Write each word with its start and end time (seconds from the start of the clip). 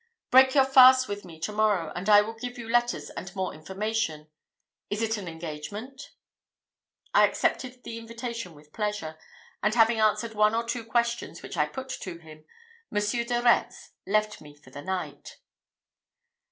Break 0.31 0.55
your 0.55 0.65
fast 0.65 1.07
with 1.07 1.23
me 1.25 1.39
to 1.41 1.51
morrow, 1.51 1.93
and 1.95 2.09
I 2.09 2.21
will 2.21 2.33
give 2.33 2.57
you 2.57 2.67
letters 2.67 3.11
and 3.11 3.35
more 3.35 3.53
information. 3.53 4.31
Is 4.89 4.99
it 5.03 5.15
an 5.15 5.27
engagement?" 5.27 6.09
I 7.13 7.27
accepted 7.27 7.83
the 7.83 7.99
invitation 7.99 8.55
with 8.55 8.73
pleasure; 8.73 9.19
and 9.61 9.75
having 9.75 9.99
answered 9.99 10.33
one 10.33 10.55
or 10.55 10.63
two 10.63 10.83
questions 10.85 11.43
which 11.43 11.55
I 11.55 11.67
put 11.67 11.89
to 11.89 12.17
him, 12.17 12.45
M. 12.91 12.99
de 12.99 13.41
Retz 13.43 13.91
left 14.07 14.41
me 14.41 14.55
for 14.55 14.71
the 14.71 14.81
night. 14.81 15.37